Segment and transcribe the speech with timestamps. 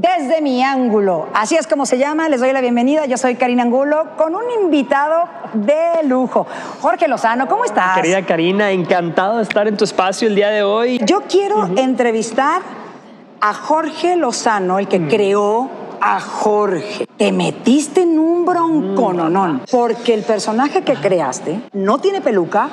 [0.00, 1.28] desde mi ángulo.
[1.32, 3.06] Así es como se llama, les doy la bienvenida.
[3.06, 6.46] Yo soy Karina Angulo con un invitado de lujo.
[6.80, 7.94] Jorge Lozano, ¿cómo estás?
[7.96, 11.00] Querida Karina, encantado de estar en tu espacio el día de hoy.
[11.04, 12.60] Yo quiero entrevistar
[13.40, 15.08] a Jorge Lozano, el que Mm.
[15.08, 15.70] creó
[16.00, 17.06] a Jorge.
[17.16, 19.62] Te metiste en un broncononón.
[19.70, 22.68] Porque el personaje que creaste no tiene peluca,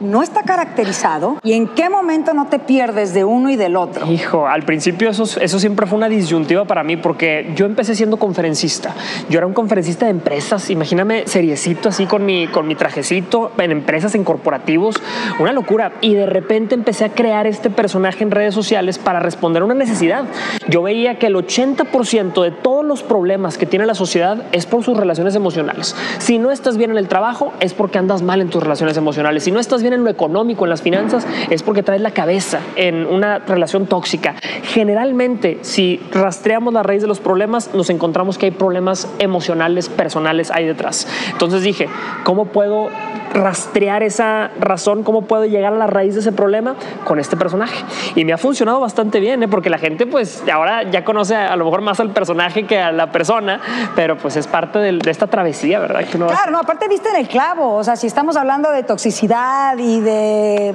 [0.00, 1.38] no está caracterizado.
[1.42, 4.10] ¿Y en qué momento no te pierdes de uno y del otro?
[4.10, 8.16] Hijo, al principio eso, eso siempre fue una disyuntiva para mí porque yo empecé siendo
[8.18, 8.94] conferencista.
[9.28, 13.70] Yo era un conferencista de empresas, imagíname seriecito así con mi, con mi trajecito en
[13.72, 14.96] empresas, en corporativos,
[15.38, 15.92] una locura.
[16.00, 19.74] Y de repente empecé a crear este personaje en redes sociales para responder a una
[19.74, 20.24] necesidad.
[20.68, 24.84] Yo veía que el 80% de todos los problemas que tiene la sociedad es por
[24.84, 25.94] sus relaciones emocionales.
[26.18, 29.44] Si no estás bien en el trabajo, es porque andas mal en tus relaciones emocionales.
[29.44, 32.60] Si no estás bien en lo económico, en las finanzas, es porque traes la cabeza
[32.76, 34.34] en una relación tóxica.
[34.64, 40.50] Generalmente, si rastreamos la raíz de los problemas, nos encontramos que hay problemas emocionales, personales
[40.50, 41.06] ahí detrás.
[41.32, 41.88] Entonces dije,
[42.24, 42.88] ¿cómo puedo
[43.32, 45.02] rastrear esa razón?
[45.02, 47.84] ¿Cómo puedo llegar a la raíz de ese problema con este personaje?
[48.14, 49.48] Y me ha funcionado bastante bien, ¿eh?
[49.48, 52.92] porque la gente pues ahora ya conoce a lo mejor más al personaje que a
[52.92, 53.60] la persona,
[53.94, 56.04] pero pues es parte de, esta travesía, ¿verdad?
[56.04, 56.18] Que.
[56.18, 57.74] Claro, no, aparte viste en el clavo.
[57.74, 60.74] O sea, si estamos hablando de toxicidad y de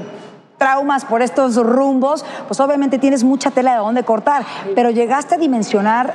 [0.57, 4.43] traumas por estos rumbos, pues obviamente tienes mucha tela de dónde cortar.
[4.75, 6.13] Pero llegaste a dimensionar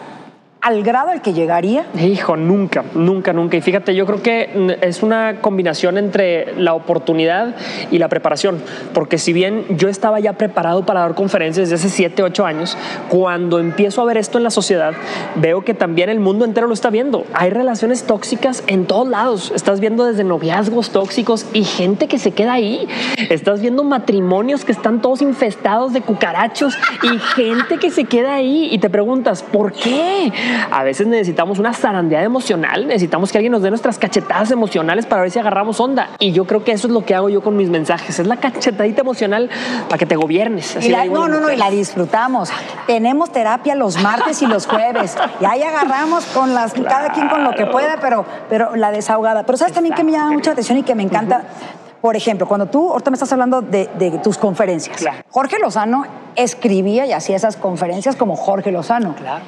[0.60, 1.86] al grado al que llegaría.
[1.98, 3.56] Hijo, nunca, nunca, nunca.
[3.56, 7.54] Y fíjate, yo creo que es una combinación entre la oportunidad
[7.90, 8.62] y la preparación.
[8.92, 12.76] Porque si bien yo estaba ya preparado para dar conferencias desde hace 7, 8 años,
[13.08, 14.92] cuando empiezo a ver esto en la sociedad,
[15.36, 17.24] veo que también el mundo entero lo está viendo.
[17.32, 19.52] Hay relaciones tóxicas en todos lados.
[19.54, 22.86] Estás viendo desde noviazgos tóxicos y gente que se queda ahí.
[23.30, 28.68] Estás viendo matrimonios que están todos infestados de cucarachos y gente que se queda ahí.
[28.70, 30.32] Y te preguntas, ¿por qué?
[30.70, 35.22] A veces necesitamos una zarandeada emocional, necesitamos que alguien nos dé nuestras cachetadas emocionales para
[35.22, 36.10] ver si agarramos onda.
[36.18, 38.36] Y yo creo que eso es lo que hago yo con mis mensajes, es la
[38.36, 39.50] cachetadita emocional
[39.88, 40.76] para que te gobiernes.
[40.76, 42.50] Así la- no, no, no, y la disfrutamos.
[42.86, 45.16] Tenemos terapia los martes y los jueves.
[45.40, 49.44] Y ahí agarramos con las, cada quien con lo que pueda, pero, pero la desahogada.
[49.44, 51.42] Pero sabes también que me llama mucha atención y que me encanta.
[52.00, 54.96] Por ejemplo, cuando tú ahorita me estás hablando de, de tus conferencias.
[54.96, 55.18] Claro.
[55.28, 59.14] Jorge Lozano escribía y hacía esas conferencias como Jorge Lozano.
[59.16, 59.44] Claro.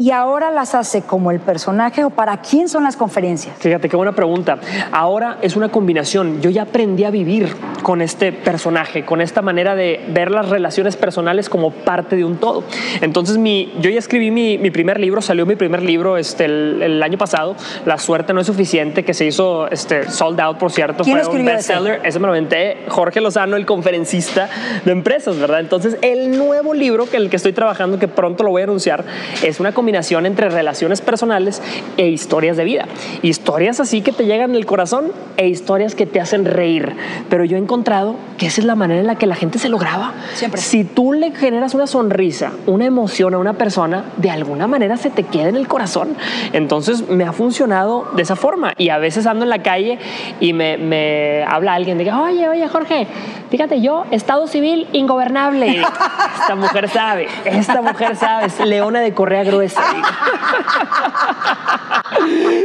[0.00, 3.54] Y ahora las hace como el personaje o para quién son las conferencias.
[3.58, 4.58] Fíjate qué buena pregunta.
[4.92, 6.40] Ahora es una combinación.
[6.40, 10.96] Yo ya aprendí a vivir con este personaje, con esta manera de ver las relaciones
[10.96, 12.64] personales como parte de un todo.
[13.02, 16.80] Entonces, mi, yo ya escribí mi, mi primer libro, salió mi primer libro este, el,
[16.82, 20.72] el año pasado, La suerte no es suficiente, que se hizo este, sold out, por
[20.72, 21.04] cierto.
[21.04, 21.74] ¿Quién Fue un escribió ese?
[21.74, 22.00] bestseller.
[22.04, 24.48] Ese me lo aventé Jorge Lozano, el conferencista
[24.82, 25.60] de empresas, ¿verdad?
[25.60, 29.04] Entonces, el nuevo libro que el que estoy trabajando, que pronto lo voy a anunciar,
[29.42, 31.60] es una combinación entre relaciones personales
[31.96, 32.86] e historias de vida.
[33.22, 36.94] Historias así que te llegan al corazón e historias que te hacen reír.
[37.28, 39.68] Pero yo he encontrado que esa es la manera en la que la gente se
[39.68, 40.12] lo graba.
[40.34, 40.60] Siempre.
[40.60, 45.10] Si tú le generas una sonrisa, una emoción a una persona, de alguna manera se
[45.10, 46.16] te queda en el corazón.
[46.52, 48.72] Entonces me ha funcionado de esa forma.
[48.78, 49.98] Y a veces ando en la calle
[50.40, 53.06] y me, me habla alguien de que, oye, oye, Jorge,
[53.50, 55.82] fíjate, yo, Estado Civil ingobernable.
[56.40, 59.79] Esta mujer sabe, esta mujer sabe, es leona de correa gruesa.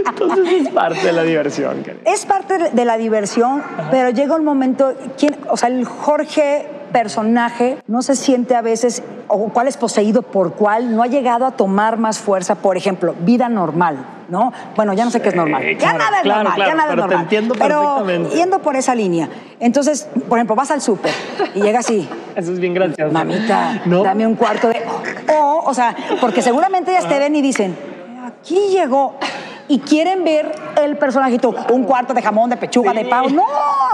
[0.07, 1.83] Entonces es parte de la diversión.
[2.05, 7.77] Es parte de la diversión, pero llega un momento, ¿quién, o sea, el Jorge personaje
[7.87, 11.51] no se siente a veces, o cuál es poseído por cuál, no ha llegado a
[11.51, 13.97] tomar más fuerza, por ejemplo, vida normal,
[14.29, 14.53] ¿no?
[14.77, 15.61] Bueno, ya no sé qué es normal.
[15.77, 17.23] ya nada es claro, normal, ya nada es pero te normal.
[17.23, 19.27] entiendo pero yendo por esa línea,
[19.59, 21.11] entonces, por ejemplo, vas al súper
[21.53, 23.11] y llega así, Eso es bien gracioso.
[23.11, 24.01] mamita, ¿No?
[24.03, 24.84] dame un cuarto de...
[25.29, 27.75] O, o sea, porque seguramente ellas te ven y dicen,
[28.25, 29.15] aquí llegó.
[29.67, 30.51] Y quieren ver
[30.85, 32.97] el personajito, un cuarto de jamón, de pechuga, Sí.
[32.97, 33.29] de pavo.
[33.29, 33.43] No,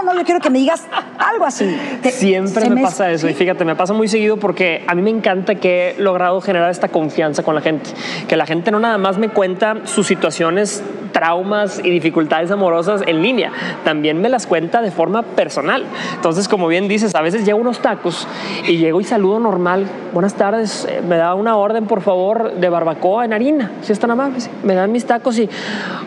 [0.04, 0.84] no, yo quiero que me digas
[1.18, 1.76] algo así.
[2.02, 3.28] Te- Siempre se me pasa eso.
[3.28, 6.70] Y fíjate, me pasa muy seguido porque a mí me encanta que he logrado generar
[6.70, 7.90] esta confianza con la gente.
[8.28, 13.22] Que la gente no nada más me cuenta sus situaciones, traumas y dificultades amorosas en
[13.22, 13.52] línea.
[13.84, 15.84] También me las cuenta de forma personal.
[16.14, 18.26] Entonces, como bien dices, a veces llego unos tacos
[18.66, 19.86] y llego y saludo normal.
[20.14, 23.70] Buenas tardes, eh, me da una orden, por favor, de barbacoa en harina.
[23.82, 24.48] Si están amables.
[24.62, 25.48] Me dan mis tacos y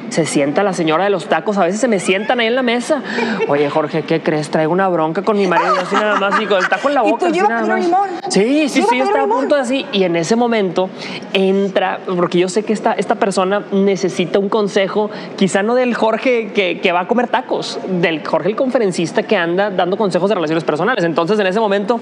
[0.10, 1.58] se sienta la señora de los tacos.
[1.58, 3.02] A veces se me sientan ahí en la mesa.
[3.48, 4.50] Oye, Jorge, ¿qué crees?
[4.50, 5.76] Traigo una bronca con mi marido.
[5.82, 6.40] Así nada más.
[6.40, 7.28] Y con el taco en la ¿Y boca.
[7.28, 8.10] tú, limón?
[8.30, 8.98] Sí, sí, sí.
[8.98, 9.86] Yo estaba a punto de así.
[9.92, 10.90] Y en ese momento
[11.34, 16.52] entra, porque yo sé que esta, esta persona necesita un consejo, quizá no del Jorge
[16.54, 20.36] que, que va a comer tacos, del Jorge el conferencista que anda dando consejos de
[20.36, 21.04] relaciones personales.
[21.04, 22.00] Entonces, en ese momento,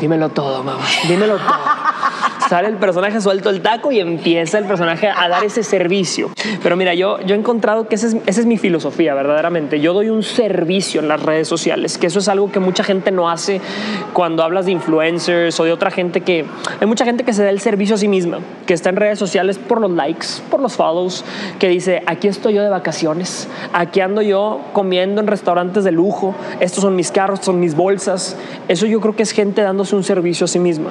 [0.00, 0.84] dímelo todo, mamá.
[1.08, 1.79] Dímelo todo.
[2.50, 6.30] Sale el personaje, suelto el taco y empieza el personaje a dar ese servicio.
[6.64, 9.78] Pero mira, yo, yo he encontrado que esa es, esa es mi filosofía, verdaderamente.
[9.78, 13.12] Yo doy un servicio en las redes sociales, que eso es algo que mucha gente
[13.12, 13.60] no hace
[14.14, 16.44] cuando hablas de influencers o de otra gente que...
[16.80, 19.20] Hay mucha gente que se da el servicio a sí misma, que está en redes
[19.20, 21.24] sociales por los likes, por los follows,
[21.60, 26.34] que dice, aquí estoy yo de vacaciones, aquí ando yo comiendo en restaurantes de lujo,
[26.58, 28.36] estos son mis carros, son mis bolsas.
[28.66, 30.90] Eso yo creo que es gente dándose un servicio a sí misma.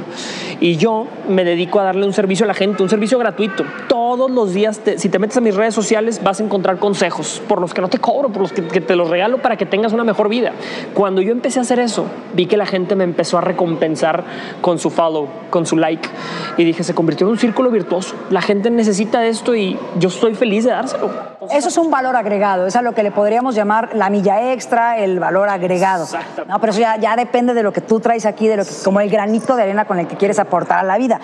[0.62, 3.64] Y yo me dedico a darle un servicio a la gente, un servicio gratuito.
[3.88, 7.62] Todos los días, si te metes a mis redes sociales, vas a encontrar consejos por
[7.62, 9.94] los que no te cobro, por los que, que te los regalo para que tengas
[9.94, 10.54] una mejor vida.
[10.94, 14.24] Cuando yo empecé a hacer eso, vi que la gente me empezó a recompensar
[14.62, 16.08] con su follow, con su like.
[16.58, 18.16] Y dije, se convirtió en un círculo virtuoso.
[18.30, 21.10] La gente necesita esto y yo estoy feliz de dárselo.
[21.52, 25.00] Eso es un valor agregado, es a lo que le podríamos llamar la milla extra,
[25.00, 26.04] el valor agregado.
[26.04, 26.52] Exactamente.
[26.52, 28.72] No, pero eso ya, ya depende de lo que tú traes aquí, de lo que,
[28.84, 31.20] como el granito de arena con el que quieres aportar a la vida.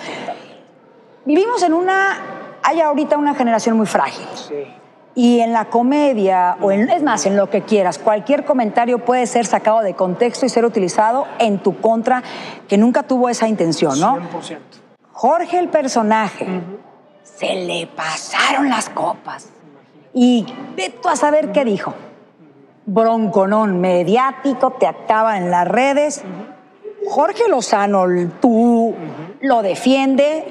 [1.25, 2.17] Vivimos en una,
[2.63, 4.27] hay ahorita una generación muy frágil.
[5.13, 9.25] Y en la comedia, o en, es más, en lo que quieras, cualquier comentario puede
[9.27, 12.21] ser sacado de contexto y ser utilizado en tu contra,
[12.67, 14.17] que nunca tuvo esa intención, ¿no?
[14.17, 14.57] 100%.
[15.13, 16.45] Jorge, el personaje,
[17.23, 19.49] se le pasaron las copas.
[20.15, 20.45] Y
[20.77, 21.93] ve tú a saber qué dijo.
[22.85, 26.23] Bronconón mediático, te acaba en las redes.
[27.07, 28.05] Jorge Lozano,
[28.41, 28.95] tú
[29.41, 30.45] lo defiende,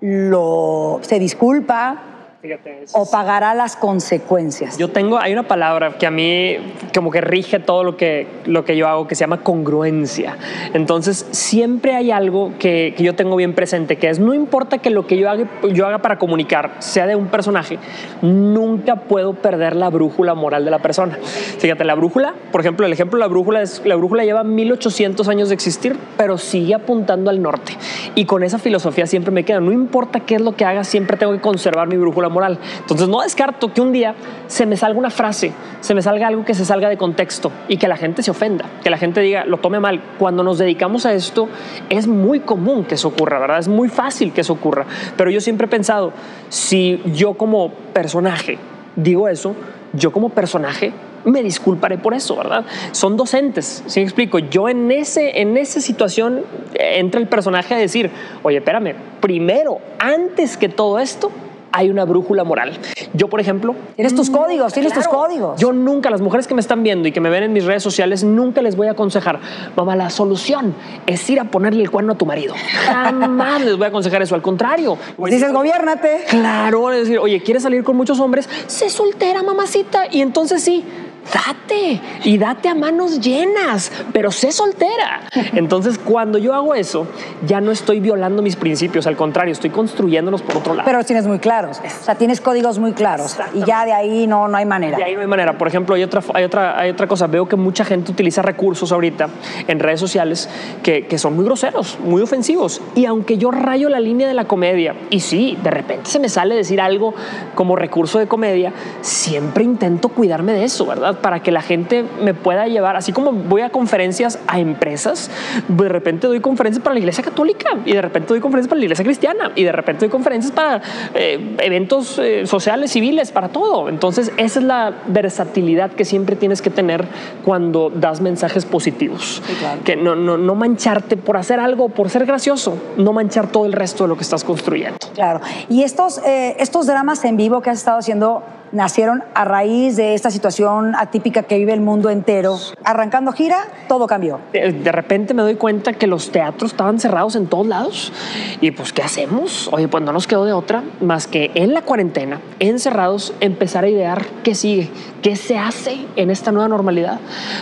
[0.00, 4.78] lo, se disculpa Fíjate, es- o pagará las consecuencias.
[4.78, 6.56] Yo tengo, hay una palabra que a mí
[6.94, 10.36] como que rige todo lo que, lo que yo hago que se llama congruencia.
[10.72, 14.90] Entonces, siempre hay algo que, que yo tengo bien presente, que es no importa que
[14.90, 17.78] lo que yo haga, yo haga para comunicar sea de un personaje,
[18.22, 21.18] nunca puedo perder la brújula moral de la persona.
[21.58, 25.26] Fíjate, la brújula, por ejemplo, el ejemplo de la brújula es, la brújula lleva 1800
[25.28, 27.72] años de existir, pero sigue apuntando al norte.
[28.14, 31.16] Y con esa filosofía siempre me queda, no importa qué es lo que haga, siempre
[31.16, 32.58] tengo que conservar mi brújula moral.
[32.80, 34.14] Entonces no descarto que un día
[34.46, 37.76] se me salga una frase, se me salga algo que se salga de contexto y
[37.76, 40.00] que la gente se ofenda, que la gente diga, lo tome mal.
[40.18, 41.48] Cuando nos dedicamos a esto
[41.88, 43.58] es muy común que eso ocurra, ¿verdad?
[43.58, 44.86] Es muy fácil que eso ocurra.
[45.16, 46.12] Pero yo siempre he pensado,
[46.48, 48.58] si yo como personaje
[48.96, 49.54] digo eso,
[49.92, 50.92] yo como personaje
[51.24, 52.64] me disculparé por eso, ¿verdad?
[52.92, 54.38] Son docentes, ¿sí me explico?
[54.38, 56.42] Yo en, ese, en esa situación
[56.74, 58.10] entra el personaje a decir,
[58.42, 61.30] oye, espérame, primero, antes que todo esto,
[61.72, 62.78] hay una brújula moral.
[63.14, 65.60] Yo, por ejemplo, Tienes tus códigos, tienes tus códigos.
[65.60, 67.82] yo nunca, las mujeres que me están viendo y que me ven en mis redes
[67.82, 69.40] sociales, nunca les voy a aconsejar,
[69.76, 70.74] mamá, la solución
[71.06, 72.54] es ir a ponerle el cuerno a tu marido.
[72.86, 74.96] Jamás les voy a aconsejar eso, al contrario.
[75.16, 76.24] Pues dices, gobiérnate.
[76.28, 78.48] Claro, es decir, oye, ¿quieres salir con muchos hombres?
[78.66, 80.04] Sé soltera, mamacita.
[80.10, 80.84] Y entonces sí,
[81.32, 82.00] date.
[82.24, 85.22] Y date a manos llenas, pero sé soltera.
[85.54, 87.06] Entonces, cuando yo hago eso,
[87.46, 90.86] ya no estoy violando mis principios, al contrario, estoy construyéndolos por otro lado.
[90.86, 91.80] Pero los tienes muy claros.
[91.80, 93.36] O sea, tienes códigos muy claros.
[93.54, 94.96] Y ya de ahí no, no hay manera.
[94.96, 95.56] De ahí no hay manera.
[95.56, 97.26] Por ejemplo, hay otra, hay otra, hay otra cosa.
[97.26, 99.28] Veo que mucha gente utiliza recursos ahorita
[99.66, 100.48] en redes sociales
[100.82, 102.80] que, que son muy groseros, muy ofensivos.
[102.94, 106.28] Y aunque yo rayo la línea de la comedia, y sí, de repente se me
[106.28, 107.14] sale decir algo
[107.54, 111.17] como recurso de comedia, siempre intento cuidarme de eso, ¿verdad?
[111.22, 115.30] Para que la gente me pueda llevar, así como voy a conferencias a empresas,
[115.68, 118.84] de repente doy conferencias para la iglesia católica, y de repente doy conferencias para la
[118.84, 120.82] iglesia cristiana, y de repente doy conferencias para
[121.14, 123.88] eh, eventos eh, sociales, civiles, para todo.
[123.88, 127.06] Entonces, esa es la versatilidad que siempre tienes que tener
[127.44, 129.42] cuando das mensajes positivos.
[129.58, 129.80] claro.
[129.84, 133.72] Que no, no, no mancharte por hacer algo, por ser gracioso, no manchar todo el
[133.72, 134.98] resto de lo que estás construyendo.
[135.14, 135.40] Claro.
[135.68, 140.14] Y estos, eh, estos dramas en vivo que has estado haciendo nacieron a raíz de
[140.14, 142.58] esta situación atípica que vive el mundo entero.
[142.84, 143.58] Arrancando gira,
[143.88, 144.40] todo cambió.
[144.52, 148.12] de de repente me doy cuenta que los teatros estaban cerrados en todos lados.
[148.60, 149.68] Y pues, ¿qué hacemos?
[149.72, 153.88] Oye, pues no nos quedó de otra más que en la cuarentena, encerrados, empezar a
[153.88, 154.90] idear qué sigue,
[155.22, 157.20] qué se hace en esta nueva normalidad.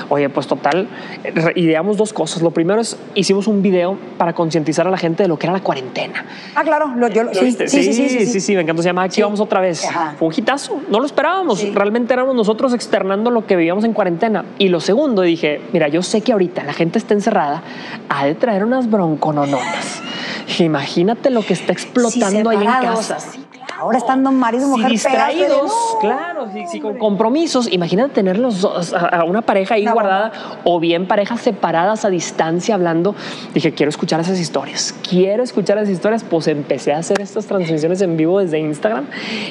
[0.08, 0.88] Oye, pues total,
[1.54, 2.42] ideamos dos cosas.
[2.42, 5.52] Lo primero es, hicimos un video para concientizar a la gente de lo que era
[5.52, 6.24] la cuarentena.
[6.54, 6.92] Ah, claro.
[6.96, 8.40] lo- yo, ¿Lo sí, sí, sí, sí, sí, sí.
[8.40, 8.82] sí, me encantó.
[8.82, 9.84] Se llama Aquí vamos otra vez.
[9.84, 10.14] Ajá.
[10.18, 10.80] Fue un hitazo.
[10.96, 11.58] No lo esperábamos.
[11.58, 11.72] Sí.
[11.74, 14.46] Realmente éramos nosotros externando lo que vivíamos en cuarentena.
[14.58, 17.62] Y lo segundo, dije, mira, yo sé que ahorita la gente está encerrada,
[18.08, 20.00] ha de traer unas bronconononas.
[20.58, 23.18] Imagínate lo que está explotando ahí en casa.
[23.78, 28.94] Ahora estando marido y mujer si distraídos, claro, si, con compromisos, imagínate tener los dos,
[28.94, 30.32] a, una pareja ahí guardada
[30.64, 33.14] o bien parejas separadas a distancia hablando.
[33.52, 36.24] Dije, quiero escuchar esas historias, quiero escuchar esas historias.
[36.24, 39.06] Pues empecé a hacer estas transmisiones en vivo desde Instagram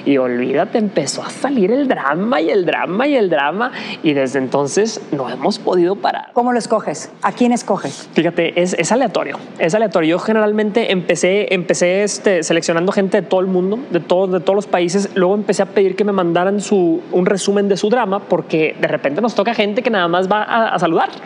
[0.06, 4.40] y olvídate, empezó a salir el drama y el drama y el drama y desde
[4.40, 6.32] entonces no hemos podido parar.
[6.34, 7.12] ¿Cómo lo escoges?
[7.22, 8.10] ¿A quién escoges?
[8.14, 10.18] Fíjate, es, es aleatorio, es aleatorio.
[10.18, 14.56] Yo generalmente empecé, empecé este, seleccionando gente de todo el mundo, de, todo, de todos
[14.56, 15.10] los países.
[15.16, 18.88] Luego empecé a pedir que me mandaran su, un resumen de su drama porque de
[18.88, 21.10] repente nos toca gente que nada más va a, saludar.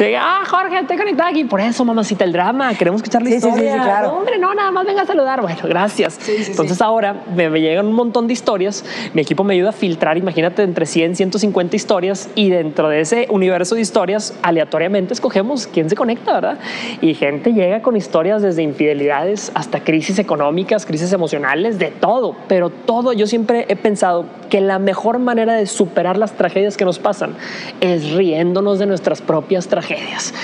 [0.00, 1.44] Y ah, Jorge, estoy conectado aquí.
[1.44, 2.74] Por eso, mamacita, el drama.
[2.74, 3.74] Queremos escuchar la historia.
[3.74, 4.08] Sí, claro.
[4.08, 5.40] No, hombre, no, nada más venga a saludar.
[5.40, 6.18] Bueno, gracias.
[6.28, 8.84] Entonces ahora me, me, llegan un montón de historias.
[9.14, 13.26] Mi equipo me ayuda a filtrar, imagínate, entre 100, 150 historias y dentro de ese
[13.30, 16.58] universo de historias, aleatoriamente escogemos quién se conecta, ¿verdad?
[17.00, 22.33] Y gente llega con historias desde infidelidades hasta crisis económicas, crisis emocionales, de todo.
[22.48, 26.84] Pero todo, yo siempre he pensado que la mejor manera de superar las tragedias que
[26.84, 27.34] nos pasan
[27.80, 30.34] es riéndonos de nuestras propias tragedias.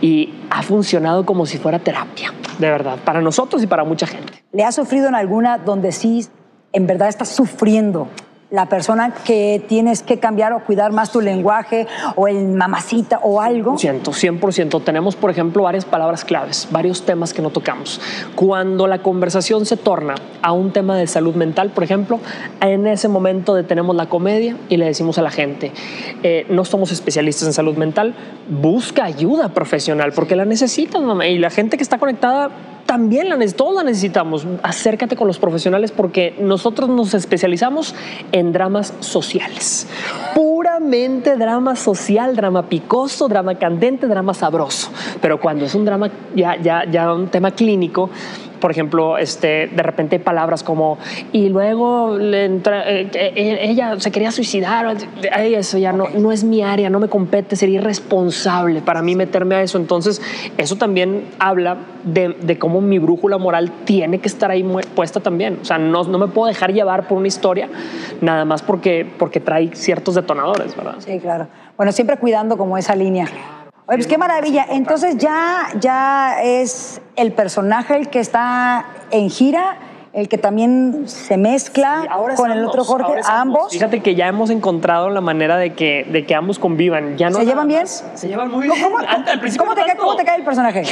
[0.00, 4.44] Y ha funcionado como si fuera terapia, de verdad, para nosotros y para mucha gente.
[4.52, 6.26] ¿Le ha sufrido en alguna donde sí
[6.72, 8.08] en verdad estás sufriendo
[8.50, 13.40] la persona que tienes que cambiar o cuidar más tu lenguaje o el mamacita o
[13.40, 13.76] algo?
[13.76, 14.02] 100%,
[14.40, 14.82] 100%.
[14.82, 18.00] Tenemos, por ejemplo, varias palabras claves, varios temas que no tocamos.
[18.34, 22.18] Cuando la conversación se torna a un tema de salud mental, por ejemplo,
[22.60, 25.72] en ese momento detenemos la comedia y le decimos a la gente,
[26.22, 28.14] eh, no somos especialistas en salud mental,
[28.48, 32.50] busca ayuda profesional porque la necesitan, Y la gente que está conectada
[32.90, 34.44] también la, todos la necesitamos.
[34.64, 37.94] Acércate con los profesionales porque nosotros nos especializamos
[38.32, 39.86] en dramas sociales.
[40.34, 44.90] Puramente drama social, drama picoso, drama candente, drama sabroso.
[45.22, 48.10] Pero cuando es un drama ya, ya, ya un tema clínico,
[48.60, 50.98] por ejemplo, este, de repente palabras como,
[51.32, 54.96] y luego le entra, eh, eh, ella se quería suicidar,
[55.34, 59.56] eso ya no, no es mi área, no me compete, sería irresponsable para mí meterme
[59.56, 59.78] a eso.
[59.78, 60.20] Entonces,
[60.58, 64.64] eso también habla de, de cómo mi brújula moral tiene que estar ahí
[64.94, 65.58] puesta también.
[65.62, 67.68] O sea, no, no me puedo dejar llevar por una historia
[68.20, 70.96] nada más porque, porque trae ciertos detonadores, ¿verdad?
[70.98, 71.48] Sí, claro.
[71.76, 73.26] Bueno, siempre cuidando como esa línea.
[73.90, 74.66] Oye, pues qué maravilla.
[74.70, 79.78] Entonces ya, ya es el personaje el que está en gira
[80.12, 83.72] el que también se mezcla con el otro Jorge, ambos.
[83.72, 87.16] Fíjate que ya hemos encontrado la manera de que, de que ambos convivan.
[87.16, 87.86] Ya no ¿Se llevan bien?
[87.86, 88.74] Se llevan muy bien.
[88.82, 90.82] ¿Cómo, te, cae, ¿Cómo, te, cae, el personaje?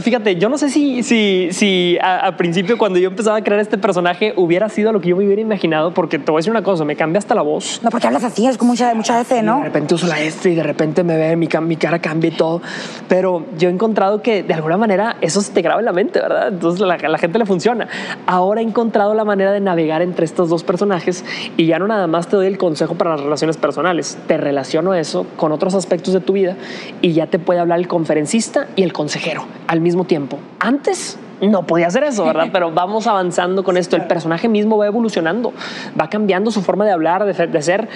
[0.00, 3.76] Fíjate, yo no sé si, si, si al principio cuando yo empezaba a crear este
[3.76, 6.62] personaje hubiera sido lo que yo me hubiera imaginado, porque te voy a decir una
[6.62, 7.80] cosa, me cambia hasta la voz.
[7.82, 9.58] No, porque hablas así, es como mucha, mucha S, ¿no?
[9.58, 12.34] de repente uso la S y de repente me ve, mi, mi cara cambia y
[12.34, 12.62] todo.
[13.06, 16.20] Pero yo he encontrado que de alguna manera eso se te graba en la mente,
[16.20, 16.48] ¿verdad?
[16.48, 17.86] Entonces la, la gente le funciona.
[18.26, 21.24] Ahora he encontrado la manera de navegar entre estos dos personajes
[21.56, 24.94] y ya no nada más te doy el consejo para las relaciones personales, te relaciono
[24.94, 26.56] eso con otros aspectos de tu vida
[27.00, 30.38] y ya te puede hablar el conferencista y el consejero al mismo tiempo.
[30.60, 32.48] Antes no podía hacer eso, ¿verdad?
[32.52, 33.96] Pero vamos avanzando con esto.
[33.96, 35.52] El personaje mismo va evolucionando,
[36.00, 37.88] va cambiando su forma de hablar, de, ser.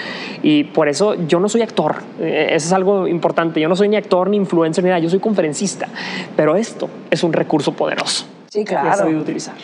[0.43, 1.97] Y por eso yo no soy actor.
[2.21, 3.61] Eh, eso es algo importante.
[3.61, 5.01] Yo no soy ni actor, ni influencer, ni nada.
[5.01, 5.89] Yo soy conferencista.
[6.35, 8.27] Pero esto es un recurso poderoso.
[8.49, 8.89] Sí, claro.
[8.89, 9.55] Que he sabido utilizar.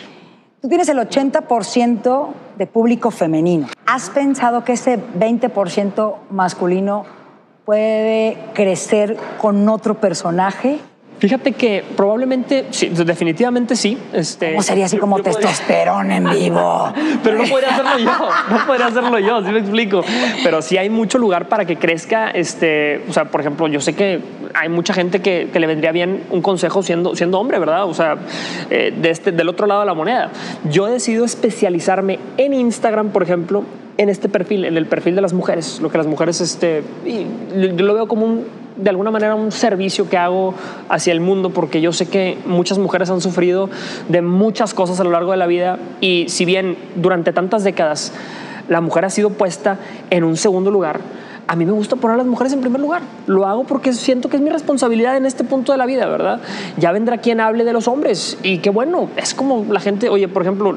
[0.63, 2.27] Tú tienes el 80%
[2.57, 3.67] de público femenino.
[3.85, 7.03] ¿Has pensado que ese 20% masculino
[7.65, 10.79] puede crecer con otro personaje?
[11.23, 13.97] Fíjate que probablemente, sí, definitivamente sí.
[14.11, 16.91] Este, ¿Cómo sería así como testosterona en vivo?
[17.23, 20.03] Pero no podría hacerlo yo, no podría hacerlo yo, sí me explico.
[20.43, 23.95] Pero sí hay mucho lugar para que crezca, este, o sea, por ejemplo, yo sé
[23.95, 24.19] que
[24.53, 27.85] hay mucha gente que, le vendría bien un consejo siendo, siendo hombre, ¿verdad?
[27.85, 28.17] O sea,
[28.69, 30.29] de este, del otro lado de la moneda.
[30.69, 33.63] Yo he decidido especializarme en Instagram, por ejemplo,
[33.97, 37.85] en este perfil, en el perfil de las mujeres, lo que las mujeres, este, yo
[37.85, 40.53] lo veo como un de alguna manera un servicio que hago
[40.89, 43.69] hacia el mundo porque yo sé que muchas mujeres han sufrido
[44.09, 48.13] de muchas cosas a lo largo de la vida y si bien durante tantas décadas
[48.69, 49.77] la mujer ha sido puesta
[50.09, 51.01] en un segundo lugar,
[51.47, 53.01] a mí me gusta poner a las mujeres en primer lugar.
[53.27, 56.39] Lo hago porque siento que es mi responsabilidad en este punto de la vida, ¿verdad?
[56.77, 60.27] Ya vendrá quien hable de los hombres y qué bueno, es como la gente, oye,
[60.27, 60.75] por ejemplo,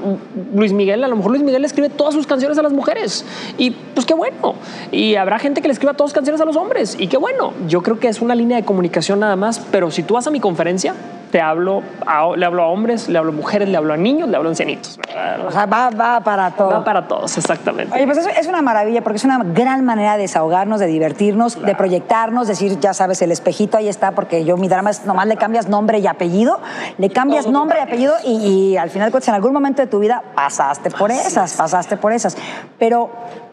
[0.54, 3.25] Luis Miguel, a lo mejor Luis Miguel le escribe todas sus canciones a las mujeres
[3.58, 4.54] y pues qué bueno.
[4.90, 7.52] Y habrá gente que le escriba todas sus canciones a los hombres y qué bueno.
[7.68, 10.30] Yo creo que es una línea de comunicación nada más, pero si tú vas a
[10.30, 10.94] mi conferencia,
[11.37, 14.26] te hablo, a- le hablo a hombres, le hablo a mujeres, le hablo a niños,
[14.26, 14.97] le hablo a ancianitos.
[15.07, 15.45] ¿verdad?
[15.47, 16.71] O sea, va, va para todo.
[16.71, 17.95] Va para todos, exactamente.
[17.95, 21.61] Oye, pues es, es una maravilla porque es una gran manera de desahogarnos, de divertirnos,
[21.61, 25.26] de proyectarnos, decir, ya sabes, el espejito ahí está, porque yo mi drama es nomás
[25.26, 26.59] le cambias nombre y apellido,
[26.97, 28.31] le cambias Todo nombre y apellido y,
[28.73, 32.14] y al final, pues, en algún momento de tu vida pasaste por esas, pasaste por
[32.14, 32.35] esas.
[32.78, 33.11] Pero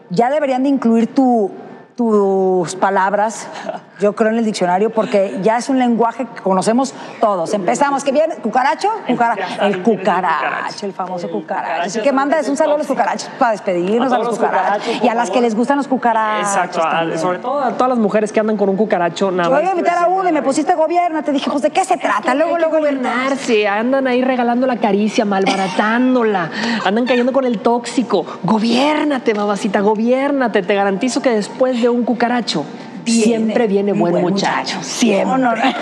[0.08, 1.50] ya deberían de incluir tu,
[1.96, 3.46] tus palabras,
[4.00, 7.54] yo creo, en el diccionario, porque ya es un lenguaje que conocemos todos.
[7.54, 11.82] Empezamos, que viene, cucaracho, Cucara- el es cucaracho, el famoso cucaracho.
[11.82, 14.18] Así que saben manda que es un saludo a los cucarachos para despedirnos A a,
[14.18, 16.48] los cucarachos y a las que les gustan los cucarachos.
[16.48, 17.18] Exacto, también.
[17.18, 19.30] sobre todo a todas las mujeres que andan con un cucaracho.
[19.30, 21.22] Nada Yo iba a invitar a uno y me pusiste gobierno.
[21.22, 22.34] Te dije, pues, ¿de qué se trata?
[22.34, 26.50] Luego, Hay que luego, gobernarse, andan ahí regalando la caricia, malbaratándola,
[26.84, 28.24] andan cayendo con el tóxico.
[28.42, 30.62] Gobiérnate, babacita, gobiérnate.
[30.62, 32.64] Te garantizo que después de un cucaracho
[33.12, 34.76] siempre viene buen, buen muchacho.
[34.76, 34.82] muchacho.
[34.82, 35.24] Siempre.
[35.26, 35.62] No, no, no.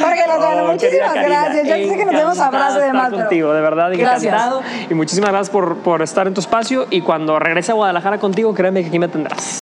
[0.00, 1.66] Jorge Lozano, Oh, muchísimas gracias.
[1.66, 3.10] Ya sé que nos demos encantada abrazo de más.
[3.10, 4.24] pero- contigo, de verdad, Gracias.
[4.32, 4.62] encantado.
[4.90, 6.86] Y muchísimas gracias por, por estar en tu espacio.
[6.90, 9.58] Y cuando regrese a Guadalajara contigo, créeme que aquí me tendrás.